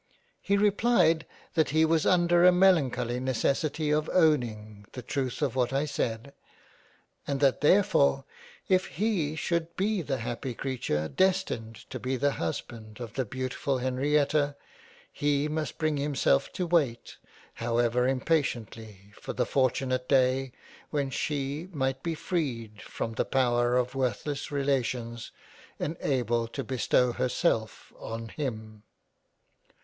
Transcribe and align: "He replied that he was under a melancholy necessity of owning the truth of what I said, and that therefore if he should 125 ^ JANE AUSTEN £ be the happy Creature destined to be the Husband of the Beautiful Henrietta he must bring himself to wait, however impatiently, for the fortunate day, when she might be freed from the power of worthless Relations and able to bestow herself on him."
"He 0.41 0.57
replied 0.57 1.27
that 1.53 1.69
he 1.69 1.85
was 1.85 2.07
under 2.07 2.43
a 2.43 2.51
melancholy 2.51 3.19
necessity 3.19 3.91
of 3.91 4.09
owning 4.11 4.87
the 4.93 5.03
truth 5.03 5.43
of 5.43 5.55
what 5.55 5.71
I 5.71 5.85
said, 5.85 6.33
and 7.27 7.39
that 7.39 7.61
therefore 7.61 8.25
if 8.67 8.87
he 8.87 9.35
should 9.35 9.67
125 9.77 9.77
^ 9.77 9.77
JANE 9.77 9.93
AUSTEN 9.93 10.03
£ 10.03 10.07
be 10.07 10.07
the 10.07 10.21
happy 10.27 10.53
Creature 10.55 11.07
destined 11.09 11.75
to 11.91 11.99
be 11.99 12.17
the 12.17 12.31
Husband 12.31 12.99
of 12.99 13.13
the 13.13 13.25
Beautiful 13.25 13.77
Henrietta 13.77 14.55
he 15.13 15.47
must 15.47 15.77
bring 15.77 15.97
himself 15.97 16.51
to 16.53 16.65
wait, 16.65 17.17
however 17.53 18.07
impatiently, 18.07 19.13
for 19.21 19.33
the 19.33 19.45
fortunate 19.45 20.09
day, 20.09 20.51
when 20.89 21.11
she 21.11 21.69
might 21.71 22.01
be 22.01 22.15
freed 22.15 22.81
from 22.81 23.13
the 23.13 23.23
power 23.23 23.77
of 23.77 23.93
worthless 23.93 24.51
Relations 24.51 25.31
and 25.79 25.95
able 26.01 26.47
to 26.47 26.63
bestow 26.63 27.11
herself 27.11 27.93
on 27.99 28.29
him." 28.29 28.81